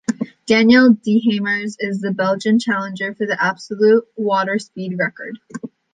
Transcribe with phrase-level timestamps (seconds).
[0.47, 5.37] Daniel Dehaemers is the Belgian challenger for the absolute water speed record.